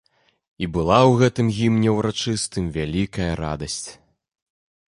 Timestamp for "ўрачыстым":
1.97-2.65